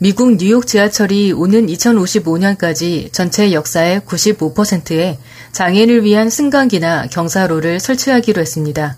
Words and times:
미국 0.00 0.36
뉴욕 0.36 0.64
지하철이 0.64 1.32
오는 1.32 1.66
2055년까지 1.66 3.12
전체 3.12 3.52
역사의 3.52 4.02
95%에 4.02 5.18
장애인을 5.50 6.04
위한 6.04 6.30
승강기나 6.30 7.08
경사로를 7.08 7.80
설치하기로 7.80 8.40
했습니다. 8.40 8.96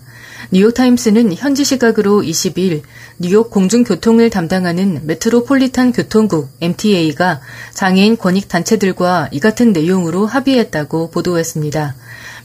뉴욕타임스는 0.51 1.33
현지 1.33 1.63
시각으로 1.63 2.21
20일 2.21 2.83
뉴욕 3.17 3.49
공중교통을 3.49 4.29
담당하는 4.29 5.01
메트로폴리탄 5.07 5.91
교통국 5.91 6.49
MTA가 6.61 7.41
장애인 7.73 8.17
권익 8.17 8.47
단체들과 8.47 9.29
이 9.31 9.39
같은 9.39 9.73
내용으로 9.73 10.27
합의했다고 10.27 11.09
보도했습니다. 11.09 11.95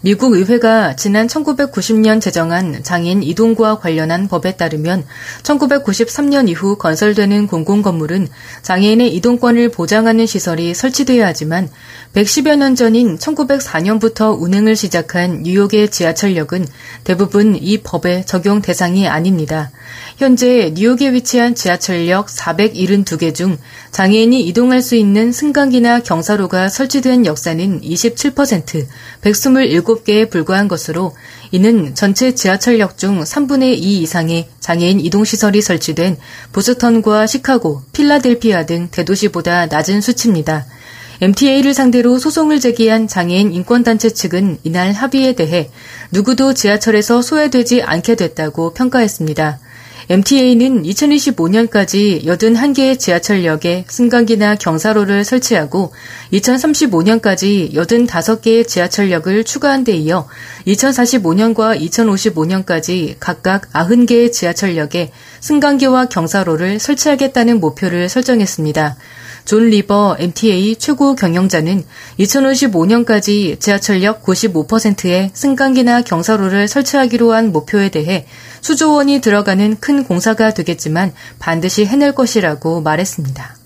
미국 0.02 0.34
의회가 0.34 0.94
지난 0.96 1.26
1990년 1.26 2.20
제정한 2.20 2.82
장애인 2.82 3.22
이동과 3.22 3.78
관련한 3.78 4.28
법에 4.28 4.56
따르면 4.56 5.04
1993년 5.42 6.48
이후 6.48 6.76
건설되는 6.76 7.46
공공 7.46 7.82
건물은 7.82 8.28
장애인의 8.62 9.14
이동권을 9.16 9.70
보장하는 9.70 10.26
시설이 10.26 10.74
설치돼야 10.74 11.26
하지만 11.26 11.68
110여 12.14 12.56
년 12.56 12.74
전인 12.74 13.16
1904년부터 13.18 14.38
운행을 14.38 14.76
시작한 14.76 15.42
뉴욕의 15.42 15.90
지하철역은 15.90 16.66
대부분 17.04 17.56
이 17.56 17.78
법의 17.78 18.26
적용 18.26 18.60
대상이 18.60 19.08
아닙니다. 19.08 19.70
현재 20.18 20.72
뉴욕에 20.74 21.12
위치한 21.12 21.54
지하철역 21.54 22.26
472개 22.26 23.34
중 23.34 23.58
장애인이 23.92 24.46
이동할 24.46 24.82
수 24.82 24.94
있는 24.94 25.32
승강기나 25.32 26.00
경사로가 26.00 26.68
설치된 26.68 27.26
역사는 27.26 27.80
27%, 27.80 28.86
127 29.22 29.85
개에 29.94 30.26
불과한 30.26 30.68
것으로 30.68 31.14
이는 31.52 31.94
전체 31.94 32.34
지하철역 32.34 32.98
중 32.98 33.22
3분의 33.22 33.74
2 33.78 34.02
이상의 34.02 34.48
장애인 34.60 35.00
이동시설이 35.00 35.62
설치된 35.62 36.16
보스턴과 36.52 37.26
시카고, 37.26 37.82
필라델피아 37.92 38.66
등 38.66 38.88
대도시보다 38.90 39.66
낮은 39.66 40.00
수치입니다. 40.00 40.66
MTA를 41.20 41.72
상대로 41.72 42.18
소송을 42.18 42.60
제기한 42.60 43.08
장애인 43.08 43.52
인권단체 43.52 44.10
측은 44.10 44.58
이날 44.64 44.92
합의에 44.92 45.34
대해 45.34 45.70
누구도 46.12 46.52
지하철에서 46.52 47.22
소외되지 47.22 47.82
않게 47.82 48.16
됐다고 48.16 48.74
평가했습니다. 48.74 49.60
MTA는 50.08 50.84
2025년까지 50.84 52.24
81개의 52.24 52.96
지하철역에 52.96 53.86
승강기나 53.88 54.54
경사로를 54.54 55.24
설치하고 55.24 55.92
2035년까지 56.32 57.72
85개의 57.72 58.68
지하철역을 58.68 59.42
추가한 59.42 59.82
데 59.82 59.92
이어 59.94 60.28
2045년과 60.68 61.80
2055년까지 61.80 63.16
각각 63.18 63.72
90개의 63.72 64.32
지하철역에 64.32 65.10
승강기와 65.40 66.06
경사로를 66.06 66.78
설치하겠다는 66.78 67.58
목표를 67.58 68.08
설정했습니다. 68.08 68.96
존 69.46 69.70
리버 69.70 70.16
MTA 70.18 70.74
최고 70.74 71.14
경영자는 71.14 71.84
2055년까지 72.18 73.60
지하철역 73.60 74.24
95%의 74.24 75.30
승강기나 75.32 76.02
경사로를 76.02 76.66
설치하기로 76.66 77.32
한 77.32 77.52
목표에 77.52 77.88
대해 77.88 78.26
수조 78.60 78.92
원이 78.92 79.20
들어가는 79.20 79.76
큰 79.78 80.02
공사가 80.02 80.52
되겠지만 80.52 81.14
반드시 81.38 81.86
해낼 81.86 82.12
것이라고 82.12 82.80
말했습니다. 82.80 83.56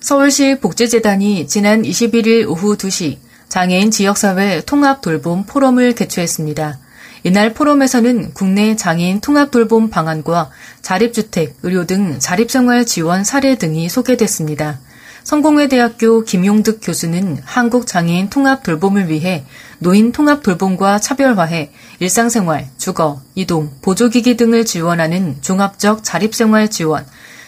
서울시 0.00 0.58
복지재단이 0.58 1.46
지난 1.46 1.82
21일 1.82 2.48
오후 2.48 2.76
2시 2.76 3.18
장애인 3.48 3.92
지역사회 3.92 4.62
통합 4.66 5.02
돌봄 5.02 5.44
포럼을 5.46 5.94
개최했습니다. 5.94 6.80
이날 7.24 7.54
포럼에서는 7.54 8.32
국내 8.34 8.76
장애인 8.76 9.20
통합 9.20 9.50
돌봄 9.50 9.90
방안과 9.90 10.50
자립주택, 10.82 11.56
의료 11.62 11.86
등 11.86 12.18
자립생활 12.18 12.86
지원 12.86 13.24
사례 13.24 13.56
등이 13.56 13.88
소개됐습니다. 13.88 14.80
성공회대학교 15.24 16.22
김용득 16.22 16.78
교수는 16.80 17.38
한국장애인 17.44 18.30
통합 18.30 18.62
돌봄을 18.62 19.08
위해 19.08 19.44
노인 19.80 20.12
통합 20.12 20.44
돌봄과 20.44 21.00
차별화해 21.00 21.72
일상생활, 21.98 22.68
주거, 22.78 23.20
이동, 23.34 23.72
보조기기 23.82 24.36
등을 24.36 24.64
지원하는 24.64 25.36
종합적 25.40 26.04
자립생활 26.04 26.70
지원, 26.70 27.04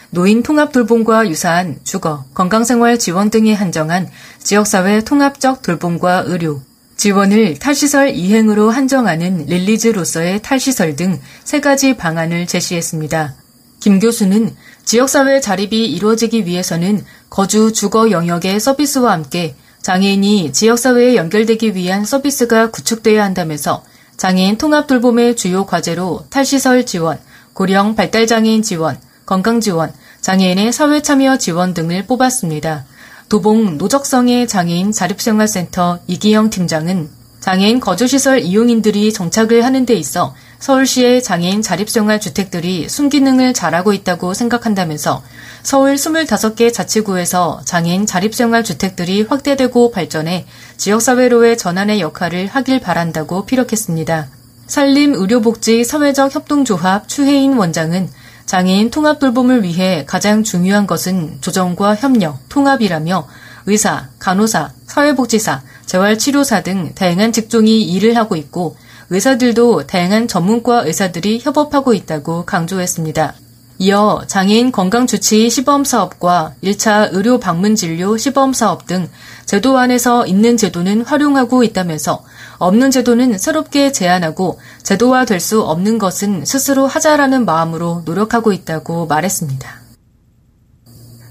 노인 0.09 0.43
통합 0.43 0.73
돌봄과 0.73 1.29
유사한 1.29 1.79
주거, 1.85 2.25
건강생활 2.33 2.99
지원 2.99 3.29
등에 3.29 3.53
한정한 3.53 4.09
지역사회 4.43 5.01
통합적 5.05 5.61
돌봄과 5.61 6.23
의료, 6.25 6.61
지원을 6.99 7.59
탈시설 7.59 8.09
이행으로 8.09 8.71
한정하는 8.71 9.45
릴리즈로서의 9.45 10.41
탈시설 10.41 10.97
등 10.97 11.21
세 11.45 11.61
가지 11.61 11.95
방안을 11.95 12.45
제시했습니다. 12.45 13.35
김 13.79 13.99
교수는 13.99 14.53
지역사회 14.83 15.39
자립이 15.39 15.89
이루어지기 15.91 16.45
위해서는 16.45 17.05
거주 17.29 17.71
주거 17.71 18.11
영역의 18.11 18.59
서비스와 18.59 19.13
함께 19.13 19.55
장애인이 19.81 20.51
지역사회에 20.51 21.15
연결되기 21.15 21.73
위한 21.73 22.03
서비스가 22.03 22.69
구축돼야 22.69 23.23
한다면서 23.23 23.85
장애인 24.17 24.57
통합 24.57 24.85
돌봄의 24.85 25.37
주요 25.37 25.65
과제로 25.65 26.25
탈시설 26.29 26.85
지원, 26.85 27.17
고령 27.53 27.95
발달장애인 27.95 28.61
지원, 28.61 28.99
건강 29.25 29.61
지원, 29.61 29.93
장애인의 30.19 30.73
사회 30.73 31.01
참여 31.01 31.37
지원 31.37 31.73
등을 31.73 32.05
뽑았습니다. 32.07 32.85
도봉 33.29 33.77
노적성의 33.77 34.47
장애인 34.47 34.91
자립생활센터 34.91 35.99
이기영 36.07 36.49
팀장은 36.49 37.09
장애인 37.39 37.79
거주시설 37.79 38.39
이용인들이 38.39 39.13
정착을 39.13 39.63
하는 39.63 39.85
데 39.85 39.93
있어 39.93 40.33
서울시의 40.57 41.21
장애인 41.21 41.61
자립생활 41.61 42.19
주택들이 42.19 42.89
순기능을 42.89 43.53
잘하고 43.53 43.93
있다고 43.93 44.33
생각한다면서 44.33 45.21
서울 45.61 45.93
25개 45.93 46.73
자치구에서 46.73 47.61
장애인 47.65 48.07
자립생활 48.07 48.63
주택들이 48.63 49.21
확대되고 49.21 49.91
발전해 49.91 50.47
지역사회로의 50.77 51.55
전환의 51.55 52.01
역할을 52.01 52.47
하길 52.47 52.81
바란다고 52.81 53.45
피력했습니다. 53.45 54.27
산림의료복지 54.65 55.83
사회적 55.83 56.33
협동조합 56.33 57.07
추혜인 57.07 57.57
원장은 57.57 58.09
장애인 58.49 58.89
통합 58.89 59.19
돌봄을 59.19 59.61
위해 59.61 60.05
가장 60.07 60.41
중요한 60.41 60.87
것은 60.87 61.37
조정과 61.39 61.93
협력, 61.93 62.49
통합이라며 62.49 63.27
의사, 63.67 64.07
간호사, 64.17 64.71
사회복지사, 64.87 65.61
재활치료사 65.85 66.63
등 66.63 66.91
다양한 66.95 67.31
직종이 67.31 67.83
일을 67.83 68.17
하고 68.17 68.35
있고 68.35 68.75
의사들도 69.11 69.85
다양한 69.85 70.27
전문과 70.27 70.81
의사들이 70.87 71.41
협업하고 71.43 71.93
있다고 71.93 72.45
강조했습니다. 72.45 73.35
이어 73.77 74.23
장애인 74.25 74.71
건강주치 74.71 75.51
시범사업과 75.51 76.55
1차 76.63 77.09
의료 77.11 77.39
방문 77.39 77.75
진료 77.75 78.17
시범사업 78.17 78.87
등 78.87 79.07
제도 79.45 79.77
안에서 79.77 80.25
있는 80.25 80.57
제도는 80.57 81.03
활용하고 81.03 81.63
있다면서 81.63 82.23
없는 82.59 82.91
제도는 82.91 83.37
새롭게 83.37 83.91
제안하고 83.91 84.59
제도화 84.83 85.25
될 85.25 85.39
수 85.39 85.61
없는 85.61 85.97
것은 85.97 86.43
스스로 86.45 86.85
하자라는 86.85 87.45
마음으로 87.45 88.03
노력하고 88.05 88.51
있다고 88.51 89.07
말했습니다. 89.07 89.79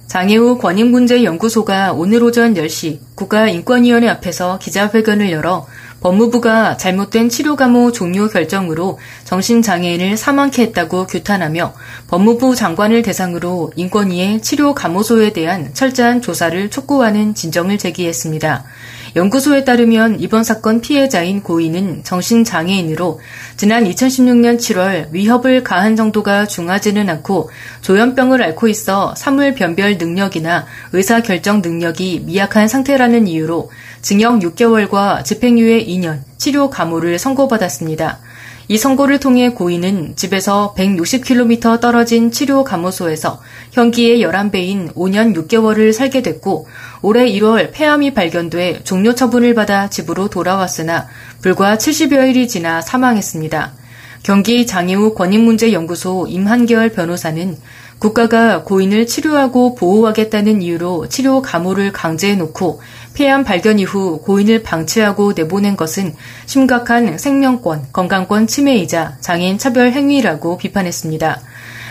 장애우 0.07 0.57
권익문제연구소가 0.57 1.93
오늘 1.93 2.23
오전 2.23 2.55
10시 2.55 3.01
국가인권위원회 3.15 4.09
앞에서 4.09 4.59
기자회견을 4.59 5.31
열어 5.31 5.67
법무부가 6.01 6.79
잘못된 6.79 7.29
치료 7.29 7.57
감호 7.57 7.93
종료 7.93 8.29
결정으로 8.29 8.99
정신장애인을 9.29 10.17
사망케 10.17 10.63
했다고 10.63 11.07
규탄하며 11.07 11.75
법무부 12.09 12.55
장관을 12.55 13.03
대상으로 13.03 13.73
인권위의 13.77 14.41
치료 14.41 14.75
감호소에 14.75 15.35
대한 15.35 15.75
철저한 15.75 16.23
조사를 16.23 16.71
촉구하는 16.71 17.35
진정을 17.35 17.77
제기했습니다. 17.77 18.65
연구소에 19.17 19.65
따르면 19.65 20.21
이번 20.21 20.45
사건 20.45 20.81
피해자인 20.81 21.43
고인은 21.43 22.05
정신장애인으로 22.05 23.21
지난 23.59 23.85
2016년 23.85 24.57
7월 24.57 25.09
위협을 25.13 25.63
가한 25.63 25.95
정도가 25.95 26.47
중하지는 26.47 27.11
않고 27.11 27.51
조현병을 27.83 28.43
앓고 28.43 28.69
있어 28.69 29.15
사물 29.15 29.55
변별 29.55 29.99
능력이나 29.99 30.65
의사 30.95 31.21
결정 31.21 31.61
능력이 31.61 32.23
미약한 32.25 32.67
상태라는 32.67 33.27
이유로 33.27 33.71
징역 34.01 34.39
6개월과 34.39 35.23
집행유예 35.25 35.85
2년, 35.85 36.21
치료 36.39 36.71
감호를 36.71 37.19
선고받았습니다. 37.19 38.21
이 38.71 38.77
선고를 38.77 39.19
통해 39.19 39.49
고인은 39.49 40.17
집에서 40.17 40.75
160km 40.77 41.81
떨어진 41.81 42.31
치료 42.31 42.65
감호소에서 42.65 43.41
현기의 43.73 44.23
11배인 44.23 44.93
5년 44.93 45.35
6개월을 45.35 45.95
살게 45.95 46.21
됐고 46.21 46.69
올해 47.01 47.27
1월 47.33 47.73
폐암이 47.73 48.13
발견돼 48.13 48.81
종료 48.85 49.15
처분을 49.15 49.55
받아 49.55 49.89
집으로 49.89 50.29
돌아왔으나 50.29 51.09
불과 51.41 51.77
70여일이 51.77 52.47
지나 52.47 52.83
사망했습니다. 52.83 53.73
경기 54.23 54.67
장애우 54.67 55.15
권익문제연구소 55.15 56.27
임한결 56.29 56.91
변호사는 56.91 57.57
국가가 57.99 58.63
고인을 58.63 59.07
치료하고 59.07 59.75
보호하겠다는 59.75 60.63
이유로 60.63 61.09
치료 61.09 61.43
감호를 61.43 61.93
강제해놓고 61.93 62.81
폐암 63.15 63.43
발견 63.43 63.81
이후 63.81 64.21
고인을 64.23 64.63
방치하고 64.63 65.33
내보낸 65.33 65.77
것은 65.77 66.15
심각한 66.47 67.19
생명권, 67.19 67.89
건강권 67.93 68.47
침해이자 68.47 69.17
장애인 69.21 69.59
차별 69.59 69.91
행위라고 69.91 70.59
비판했습니다. 70.59 71.41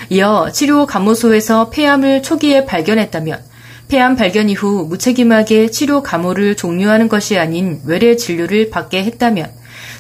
이어 0.10 0.50
치료 0.54 0.86
감호소에서 0.86 1.70
폐암을 1.70 2.24
초기에 2.24 2.66
발견했다면 2.66 3.44
폐암 3.90 4.16
발견 4.16 4.50
이후 4.50 4.86
무책임하게 4.88 5.72
치료 5.72 6.02
감호를 6.02 6.56
종료하는 6.56 7.10
것이 7.10 7.38
아닌 7.38 7.82
외래 7.86 8.16
진료를 8.16 8.70
받게 8.70 9.04
했다면 9.04 9.52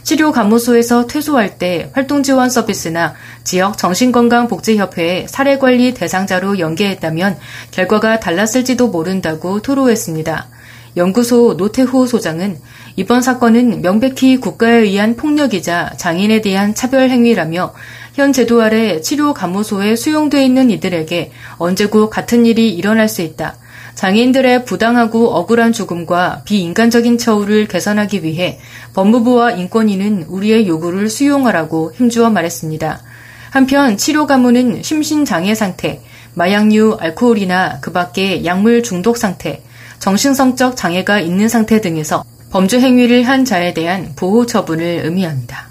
치료 0.07 0.31
감호소에서 0.31 1.06
퇴소할 1.06 1.57
때 1.57 1.89
활동 1.92 2.24
지원 2.24 2.50
서비스나 2.50 3.13
지역 3.44 3.77
정신건강복지협회에 3.77 5.27
사례관리 5.27 5.94
대상자로 5.94 6.59
연계했다면 6.59 7.38
결과가 7.71 8.21
달랐을지도 8.21 8.88
모른다고 8.88 9.62
토로했습니다. 9.62 10.48
연구소 10.95 11.56
노태호 11.57 12.06
소장은 12.06 12.57
이번 12.95 13.21
사건은 13.21 13.81
명백히 13.81 14.38
국가에 14.38 14.77
의한 14.77 15.18
폭력이자 15.18 15.95
장인에 15.98 16.39
대한 16.39 16.74
차별 16.74 17.09
행위라며 17.09 17.74
현 18.13 18.31
제도 18.31 18.62
아래 18.62 19.01
치료 19.01 19.33
감호소에 19.33 19.98
수용돼 19.98 20.42
있는 20.42 20.71
이들에게 20.71 21.33
언제고 21.57 22.09
같은 22.09 22.45
일이 22.45 22.69
일어날 22.69 23.09
수 23.09 23.21
있다. 23.21 23.57
장애인들의 23.97 24.65
부당하고 24.65 25.29
억울한 25.33 25.73
죽음과 25.73 26.44
비인간적인 26.45 27.17
처우를 27.17 27.67
개선하기 27.67 28.23
위해 28.23 28.59
법무부와 28.94 29.53
인권위는 29.53 30.25
우리의 30.29 30.67
요구를 30.67 31.09
수용하라고 31.09 31.94
힘주어 31.95 32.29
말했습니다. 32.29 33.01
한편 33.49 33.97
치료 33.97 34.27
가무는 34.27 34.83
심신장애 34.83 35.55
상태, 35.55 35.99
마약류, 36.35 36.97
알코올이나 36.99 37.79
그 37.81 37.91
밖의 37.91 38.45
약물 38.45 38.83
중독 38.83 39.17
상태, 39.17 39.63
정신성적 39.97 40.77
장애가 40.77 41.19
있는 41.19 41.49
상태 41.49 41.81
등에서 41.81 42.23
범죄 42.51 42.79
행위를 42.79 43.23
한 43.23 43.45
자에 43.45 43.73
대한 43.73 44.13
보호 44.15 44.45
처분을 44.45 45.01
의미합니다. 45.05 45.69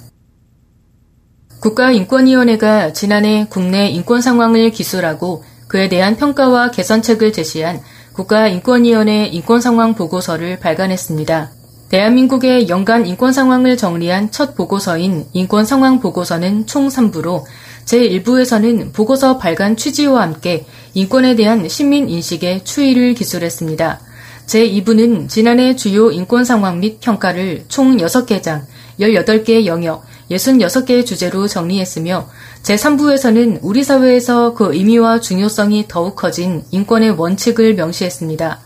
국가인권위원회가 1.60 2.92
지난해 2.92 3.46
국내 3.48 3.86
인권 3.86 4.20
상황을 4.20 4.72
기술하고 4.72 5.44
그에 5.68 5.88
대한 5.88 6.16
평가와 6.16 6.72
개선책을 6.72 7.32
제시한 7.32 7.80
국가인권위원회 8.16 9.26
인권상황 9.26 9.94
보고서를 9.94 10.58
발간했습니다. 10.58 11.50
대한민국의 11.90 12.68
연간 12.70 13.06
인권 13.06 13.32
상황을 13.32 13.76
정리한 13.76 14.30
첫 14.30 14.56
보고서인 14.56 15.26
인권 15.34 15.66
상황 15.66 16.00
보고서는 16.00 16.66
총 16.66 16.88
3부로 16.88 17.44
제1부에서는 17.84 18.94
보고서 18.94 19.36
발간 19.36 19.76
취지와 19.76 20.22
함께 20.22 20.64
인권에 20.94 21.36
대한 21.36 21.68
시민 21.68 22.08
인식의 22.08 22.64
추이를 22.64 23.12
기술했습니다. 23.12 24.00
제2부는 24.46 25.28
지난해 25.28 25.76
주요 25.76 26.10
인권 26.10 26.46
상황 26.46 26.80
및 26.80 27.00
평가를 27.00 27.66
총 27.68 27.98
6개 27.98 28.42
장, 28.42 28.66
18개 28.98 29.66
영역, 29.66 30.04
66개의 30.30 31.06
주제로 31.06 31.46
정리했으며 31.46 32.28
제3부에서는 32.62 33.60
우리 33.62 33.84
사회에서 33.84 34.54
그 34.54 34.74
의미와 34.74 35.20
중요성이 35.20 35.86
더욱 35.88 36.16
커진 36.16 36.64
인권의 36.70 37.12
원칙을 37.12 37.74
명시했습니다. 37.74 38.60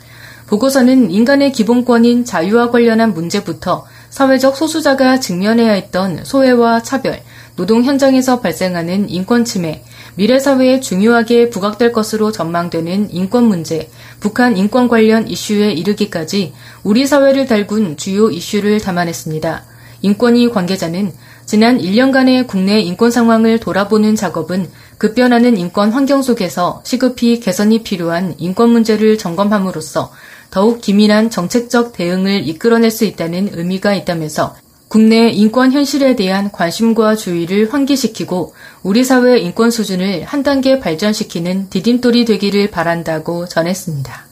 보고서는 0.46 1.10
인간의 1.10 1.52
기본권인 1.52 2.24
자유와 2.24 2.70
관련한 2.70 3.14
문제부터 3.14 3.86
사회적 4.08 4.56
소수자가 4.56 5.20
직면해야 5.20 5.72
했던 5.72 6.24
소외와 6.24 6.82
차별, 6.82 7.22
노동 7.54 7.84
현장에서 7.84 8.40
발생하는 8.40 9.08
인권 9.08 9.44
침해, 9.44 9.84
미래 10.16 10.40
사회에 10.40 10.80
중요하게 10.80 11.50
부각될 11.50 11.92
것으로 11.92 12.32
전망되는 12.32 13.10
인권 13.12 13.44
문제, 13.44 13.90
북한 14.18 14.56
인권 14.56 14.88
관련 14.88 15.28
이슈에 15.28 15.70
이르기까지 15.72 16.52
우리 16.82 17.06
사회를 17.06 17.46
달군 17.46 17.96
주요 17.96 18.30
이슈를 18.30 18.80
담아냈습니다. 18.80 19.64
인권위 20.02 20.50
관계자는 20.50 21.12
지난 21.50 21.80
1년간의 21.80 22.46
국내 22.46 22.78
인권 22.78 23.10
상황을 23.10 23.58
돌아보는 23.58 24.14
작업은 24.14 24.70
급변하는 24.98 25.56
인권 25.56 25.90
환경 25.90 26.22
속에서 26.22 26.80
시급히 26.84 27.40
개선이 27.40 27.82
필요한 27.82 28.36
인권 28.38 28.70
문제를 28.70 29.18
점검함으로써 29.18 30.12
더욱 30.52 30.80
기민한 30.80 31.28
정책적 31.28 31.92
대응을 31.92 32.46
이끌어낼 32.46 32.92
수 32.92 33.04
있다는 33.04 33.50
의미가 33.54 33.96
있다면서 33.96 34.54
국내 34.86 35.28
인권 35.30 35.72
현실에 35.72 36.14
대한 36.14 36.52
관심과 36.52 37.16
주의를 37.16 37.74
환기시키고 37.74 38.54
우리 38.84 39.02
사회의 39.02 39.44
인권 39.44 39.72
수준을 39.72 40.22
한 40.22 40.44
단계 40.44 40.78
발전시키는 40.78 41.68
디딤돌이 41.68 42.26
되기를 42.26 42.70
바란다고 42.70 43.48
전했습니다. 43.48 44.29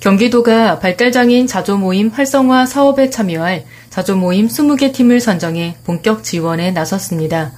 경기도가 0.00 0.78
발달장애인 0.78 1.46
자조모임 1.46 2.08
활성화 2.08 2.66
사업에 2.66 3.10
참여할 3.10 3.64
자조모임 3.90 4.48
20개 4.48 4.92
팀을 4.92 5.20
선정해 5.20 5.76
본격 5.84 6.22
지원에 6.22 6.70
나섰습니다. 6.70 7.52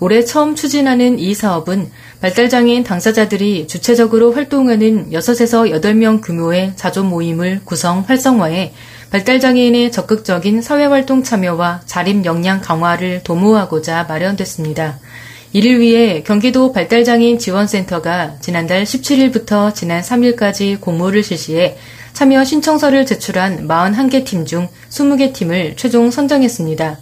올해 0.00 0.24
처음 0.24 0.56
추진하는 0.56 1.18
이 1.18 1.34
사업은 1.34 1.90
발달장애인 2.22 2.82
당사자들이 2.82 3.68
주체적으로 3.68 4.32
활동하는 4.32 5.10
6에서 5.10 5.70
8명 5.70 6.20
규모의 6.24 6.72
자조모임을 6.76 7.60
구성 7.64 8.04
활성화해 8.06 8.72
발달장애인의 9.10 9.92
적극적인 9.92 10.62
사회활동 10.62 11.22
참여와 11.22 11.82
자립 11.84 12.24
역량 12.24 12.60
강화를 12.62 13.22
도모하고자 13.22 14.04
마련됐습니다. 14.04 14.98
이를 15.52 15.80
위해 15.80 16.22
경기도 16.22 16.72
발달장애인 16.72 17.38
지원센터가 17.38 18.36
지난달 18.40 18.84
17일부터 18.84 19.74
지난 19.74 20.00
3일까지 20.00 20.80
공모를 20.80 21.22
실시해 21.22 21.76
참여 22.14 22.44
신청서를 22.44 23.04
제출한 23.06 23.68
41개 23.68 24.24
팀 24.24 24.46
중 24.46 24.68
20개 24.90 25.32
팀을 25.32 25.76
최종 25.76 26.10
선정했습니다. 26.10 26.98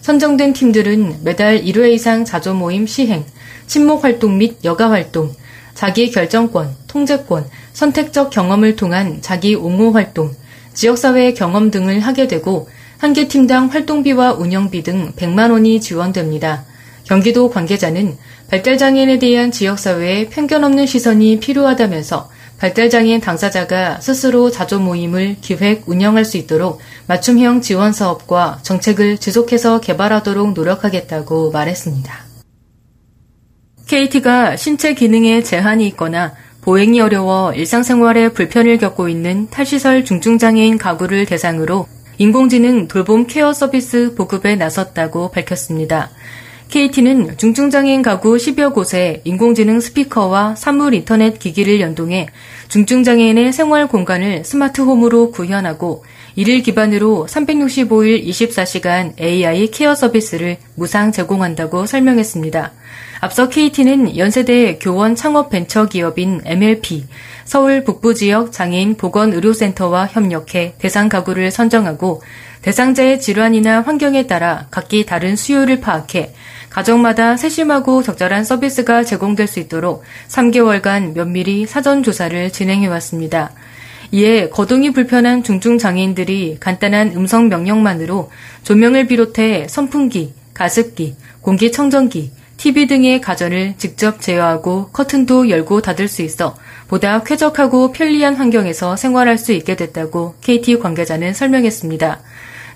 선정된 0.00 0.52
팀들은 0.52 1.20
매달 1.22 1.62
1회 1.62 1.92
이상 1.92 2.24
자조 2.24 2.54
모임 2.54 2.86
시행, 2.88 3.24
친목 3.68 4.02
활동 4.02 4.38
및 4.38 4.56
여가 4.64 4.90
활동, 4.90 5.32
자기 5.74 6.10
결정권, 6.10 6.74
통제권, 6.88 7.46
선택적 7.72 8.30
경험을 8.30 8.74
통한 8.74 9.18
자기 9.20 9.54
옹호 9.54 9.92
활동, 9.92 10.34
지역사회 10.74 11.34
경험 11.34 11.70
등을 11.70 12.00
하게 12.00 12.26
되고 12.26 12.68
한 12.98 13.12
개 13.12 13.26
팀당 13.26 13.66
활동비와 13.66 14.34
운영비 14.34 14.82
등 14.82 15.12
100만 15.16 15.50
원이 15.50 15.80
지원됩니다. 15.80 16.64
경기도 17.04 17.50
관계자는 17.50 18.16
발달장애인에 18.50 19.18
대한 19.18 19.50
지역사회에 19.50 20.28
편견 20.28 20.64
없는 20.64 20.86
시선이 20.86 21.40
필요하다면서 21.40 22.30
발달장애인 22.58 23.20
당사자가 23.20 24.00
스스로 24.00 24.50
자조 24.50 24.78
모임을 24.78 25.36
기획, 25.40 25.88
운영할 25.88 26.24
수 26.24 26.36
있도록 26.36 26.78
맞춤형 27.08 27.60
지원 27.60 27.92
사업과 27.92 28.60
정책을 28.62 29.18
지속해서 29.18 29.80
개발하도록 29.80 30.52
노력하겠다고 30.52 31.50
말했습니다. 31.50 32.32
KT가 33.88 34.56
신체 34.56 34.94
기능에 34.94 35.42
제한이 35.42 35.86
있거나 35.88 36.34
보행이 36.60 37.00
어려워 37.00 37.52
일상생활에 37.52 38.28
불편을 38.28 38.78
겪고 38.78 39.08
있는 39.08 39.50
탈시설 39.50 40.04
중증장애인 40.04 40.78
가구를 40.78 41.26
대상으로 41.26 41.88
인공지능 42.18 42.86
돌봄 42.86 43.26
케어 43.26 43.52
서비스 43.52 44.14
보급에 44.14 44.54
나섰다고 44.54 45.32
밝혔습니다. 45.32 46.10
KT는 46.72 47.36
중증장애인 47.36 48.00
가구 48.00 48.34
10여 48.36 48.72
곳에 48.72 49.20
인공지능 49.24 49.78
스피커와 49.78 50.54
사물 50.56 50.94
인터넷 50.94 51.38
기기를 51.38 51.82
연동해 51.82 52.28
중증장애인의 52.68 53.52
생활 53.52 53.88
공간을 53.88 54.42
스마트홈으로 54.46 55.32
구현하고 55.32 56.02
이를 56.34 56.62
기반으로 56.62 57.26
365일 57.28 58.26
24시간 58.26 59.20
AI 59.20 59.70
케어 59.70 59.94
서비스를 59.94 60.56
무상 60.74 61.12
제공한다고 61.12 61.84
설명했습니다. 61.84 62.72
앞서 63.20 63.50
KT는 63.50 64.16
연세대 64.16 64.78
교원 64.80 65.14
창업 65.14 65.50
벤처 65.50 65.84
기업인 65.84 66.40
MLP, 66.46 67.04
서울 67.44 67.84
북부 67.84 68.14
지역 68.14 68.50
장애인 68.50 68.96
보건 68.96 69.34
의료센터와 69.34 70.06
협력해 70.06 70.76
대상 70.78 71.10
가구를 71.10 71.50
선정하고 71.50 72.22
대상자의 72.62 73.20
질환이나 73.20 73.82
환경에 73.82 74.26
따라 74.26 74.68
각기 74.70 75.04
다른 75.04 75.36
수요를 75.36 75.80
파악해 75.80 76.32
가정마다 76.72 77.36
세심하고 77.36 78.02
적절한 78.02 78.44
서비스가 78.44 79.04
제공될 79.04 79.46
수 79.46 79.60
있도록 79.60 80.02
3개월간 80.28 81.14
면밀히 81.14 81.66
사전 81.66 82.02
조사를 82.02 82.50
진행해 82.50 82.86
왔습니다. 82.86 83.52
이에 84.10 84.48
거동이 84.48 84.92
불편한 84.92 85.42
중증 85.42 85.78
장애인들이 85.78 86.56
간단한 86.60 87.12
음성 87.14 87.48
명령만으로 87.48 88.30
조명을 88.62 89.06
비롯해 89.06 89.66
선풍기, 89.68 90.32
가습기, 90.54 91.14
공기청정기, 91.42 92.30
TV 92.56 92.86
등의 92.86 93.20
가전을 93.20 93.74
직접 93.76 94.20
제어하고 94.20 94.90
커튼도 94.92 95.50
열고 95.50 95.82
닫을 95.82 96.08
수 96.08 96.22
있어 96.22 96.56
보다 96.88 97.22
쾌적하고 97.22 97.92
편리한 97.92 98.36
환경에서 98.36 98.96
생활할 98.96 99.36
수 99.36 99.52
있게 99.52 99.76
됐다고 99.76 100.36
KT 100.40 100.78
관계자는 100.78 101.34
설명했습니다. 101.34 102.20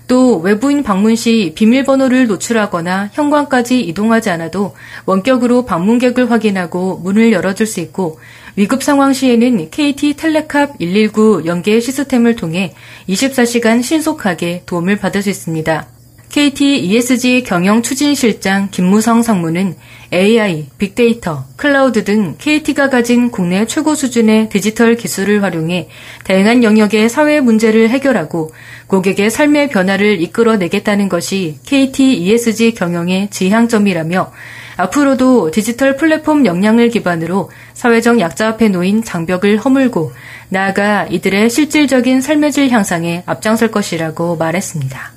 또 0.07 0.39
외부인 0.39 0.83
방문 0.83 1.15
시 1.15 1.53
비밀번호를 1.55 2.27
노출하거나 2.27 3.09
현관까지 3.13 3.81
이동하지 3.81 4.29
않아도 4.31 4.73
원격으로 5.05 5.65
방문객을 5.65 6.31
확인하고 6.31 6.97
문을 7.03 7.31
열어줄 7.33 7.67
수 7.67 7.81
있고 7.81 8.19
위급 8.55 8.81
상황 8.81 9.13
시에는 9.13 9.69
KT 9.69 10.15
텔레캅 10.15 10.79
119 10.79 11.43
연계 11.45 11.79
시스템을 11.79 12.35
통해 12.35 12.73
24시간 13.07 13.83
신속하게 13.83 14.63
도움을 14.65 14.97
받을 14.97 15.21
수 15.21 15.29
있습니다. 15.29 15.87
KT 16.29 16.79
ESG 16.79 17.43
경영 17.43 17.81
추진실장 17.81 18.69
김무성 18.71 19.21
상무는 19.21 19.75
AI, 20.13 20.67
빅데이터, 20.77 21.43
클라우드 21.57 22.03
등 22.03 22.35
KT가 22.37 22.89
가진 22.89 23.29
국내 23.29 23.65
최고 23.65 23.93
수준의 23.93 24.49
디지털 24.49 24.95
기술을 24.95 25.43
활용해 25.43 25.89
다양한 26.23 26.63
영역의 26.63 27.09
사회 27.09 27.41
문제를 27.41 27.89
해결하고 27.89 28.51
고객의 28.87 29.29
삶의 29.29 29.69
변화를 29.69 30.21
이끌어내겠다는 30.21 31.09
것이 31.09 31.59
KT 31.65 32.13
ESG 32.13 32.73
경영의 32.73 33.29
지향점이라며 33.29 34.31
앞으로도 34.77 35.51
디지털 35.51 35.97
플랫폼 35.97 36.45
역량을 36.45 36.89
기반으로 36.89 37.49
사회적 37.73 38.19
약자 38.19 38.49
앞에 38.49 38.69
놓인 38.69 39.03
장벽을 39.03 39.57
허물고 39.57 40.13
나아가 40.49 41.05
이들의 41.07 41.49
실질적인 41.49 42.21
삶의 42.21 42.51
질 42.51 42.69
향상에 42.69 43.23
앞장설 43.25 43.71
것이라고 43.71 44.37
말했습니다. 44.37 45.11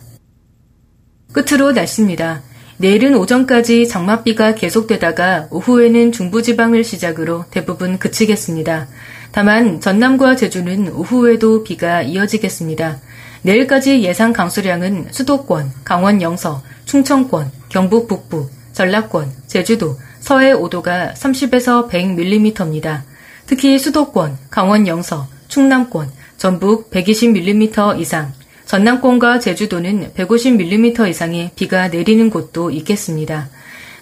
끝으로 1.33 1.73
날씨입니다. 1.73 2.43
내일은 2.81 3.15
오전까지 3.15 3.89
장맛비가 3.89 4.55
계속되다가 4.55 5.49
오후에는 5.51 6.13
중부지방을 6.13 6.83
시작으로 6.83 7.45
대부분 7.51 7.99
그치겠습니다. 7.99 8.89
다만 9.33 9.83
전남과 9.83 10.37
제주는 10.37 10.89
오후에도 10.89 11.63
비가 11.63 12.01
이어지겠습니다. 12.01 12.99
내일까지 13.43 14.03
예상 14.03 14.33
강수량은 14.33 15.09
수도권, 15.11 15.71
강원 15.85 16.23
영서, 16.23 16.63
충청권, 16.87 17.51
경북 17.69 18.09
북부, 18.09 18.49
전라권, 18.73 19.31
제주도, 19.47 19.99
서해 20.21 20.55
5도가 20.55 21.13
30에서 21.13 21.91
100mm입니다. 21.91 23.03
특히 23.45 23.79
수도권, 23.79 24.39
강원 24.49 24.87
영서, 24.87 25.29
충남권, 25.49 26.11
전북 26.39 26.91
120mm 26.91 28.01
이상, 28.01 28.33
전남권과 28.71 29.41
제주도는 29.41 30.13
150mm 30.17 31.09
이상의 31.09 31.51
비가 31.57 31.89
내리는 31.89 32.31
곳도 32.31 32.71
있겠습니다. 32.71 33.49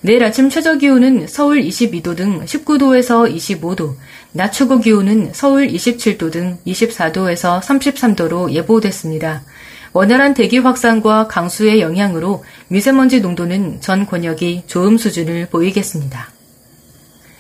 내일 0.02 0.22
아침 0.22 0.50
최저 0.50 0.76
기온은 0.76 1.26
서울 1.26 1.62
22도 1.62 2.14
등 2.14 2.44
19도에서 2.44 3.34
25도, 3.34 3.94
낮 4.32 4.52
최고 4.52 4.78
기온은 4.78 5.30
서울 5.32 5.68
27도 5.68 6.30
등 6.30 6.58
24도에서 6.66 7.62
33도로 7.62 8.50
예보됐습니다. 8.50 9.42
원활한 9.94 10.34
대기 10.34 10.58
확산과 10.58 11.28
강수의 11.28 11.80
영향으로 11.80 12.44
미세먼지 12.68 13.22
농도는 13.22 13.80
전 13.80 14.04
권역이 14.04 14.64
좋음 14.66 14.98
수준을 14.98 15.46
보이겠습니다. 15.46 16.37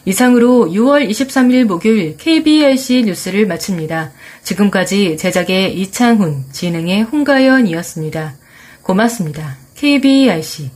이상으로 0.04 0.68
6월 0.70 1.08
23일 1.08 1.64
목요일 1.64 2.16
KBRC 2.16 3.02
뉴스를 3.06 3.46
마칩니다. 3.46 4.12
지금까지 4.42 5.16
제작의 5.16 5.78
이창훈, 5.78 6.44
진행의 6.52 7.02
홍가연이었습니다. 7.02 8.34
고맙습니다. 8.82 9.56
KBRC 9.74 10.70